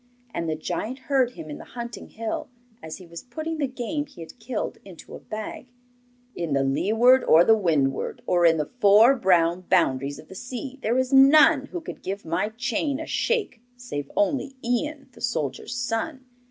And 0.33 0.49
the 0.49 0.55
giant 0.55 0.97
heard 0.97 1.33
him 1.33 1.47
in 1.51 1.59
the 1.59 1.63
hunting 1.63 2.09
hill, 2.09 2.49
as 2.81 2.97
he 2.97 3.05
was 3.05 3.21
putting 3.21 3.59
the 3.59 3.67
game 3.67 4.07
he 4.07 4.21
had 4.21 4.39
killed 4.39 4.79
into 4.83 5.13
a 5.13 5.19
bag. 5.19 5.67
'In 6.35 6.53
the 6.53 6.63
leeward, 6.63 7.23
or 7.23 7.43
the 7.45 7.55
windward, 7.55 8.23
or 8.25 8.43
in 8.43 8.57
the 8.57 8.71
four 8.79 9.15
brown 9.15 9.65
boundaries 9.69 10.17
of 10.17 10.27
the 10.27 10.33
sea, 10.33 10.79
there 10.81 10.97
is 10.97 11.13
none 11.13 11.67
who 11.67 11.81
could 11.81 12.01
give 12.01 12.25
my 12.25 12.49
chain 12.49 12.99
a 12.99 13.05
shake 13.05 13.61
save 13.77 14.09
only 14.17 14.55
Ian, 14.65 15.07
the 15.11 15.21
soldier's 15.21 15.75
son. 15.75 16.25